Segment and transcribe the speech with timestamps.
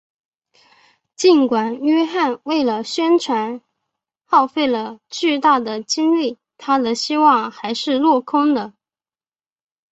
[1.15, 3.61] 尽管约翰为了宣传
[4.25, 8.73] 耗费了巨大的精力他的希望还是落空了。